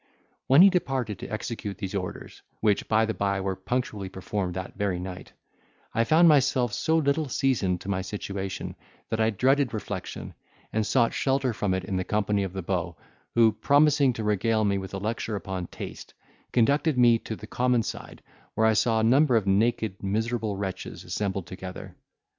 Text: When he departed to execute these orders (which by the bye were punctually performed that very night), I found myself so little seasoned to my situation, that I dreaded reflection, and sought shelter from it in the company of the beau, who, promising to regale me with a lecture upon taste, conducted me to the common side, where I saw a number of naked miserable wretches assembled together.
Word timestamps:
When 0.47 0.63
he 0.63 0.71
departed 0.71 1.19
to 1.19 1.27
execute 1.27 1.77
these 1.77 1.93
orders 1.93 2.41
(which 2.59 2.87
by 2.87 3.05
the 3.05 3.13
bye 3.13 3.39
were 3.39 3.55
punctually 3.55 4.09
performed 4.09 4.55
that 4.55 4.75
very 4.75 4.97
night), 4.97 5.33
I 5.93 6.05
found 6.05 6.27
myself 6.27 6.73
so 6.73 6.97
little 6.97 7.29
seasoned 7.29 7.81
to 7.81 7.87
my 7.87 8.01
situation, 8.01 8.73
that 9.11 9.19
I 9.21 9.29
dreaded 9.29 9.75
reflection, 9.75 10.33
and 10.73 10.87
sought 10.87 11.13
shelter 11.13 11.53
from 11.53 11.75
it 11.75 11.83
in 11.83 11.97
the 11.97 12.03
company 12.03 12.41
of 12.41 12.53
the 12.53 12.63
beau, 12.63 12.97
who, 13.35 13.51
promising 13.51 14.11
to 14.13 14.23
regale 14.23 14.65
me 14.65 14.79
with 14.79 14.95
a 14.95 14.97
lecture 14.97 15.35
upon 15.35 15.67
taste, 15.67 16.15
conducted 16.51 16.97
me 16.97 17.19
to 17.19 17.35
the 17.35 17.45
common 17.45 17.83
side, 17.83 18.23
where 18.55 18.65
I 18.65 18.73
saw 18.73 18.99
a 19.01 19.03
number 19.03 19.35
of 19.35 19.45
naked 19.45 20.01
miserable 20.01 20.57
wretches 20.57 21.03
assembled 21.03 21.45
together. 21.45 21.95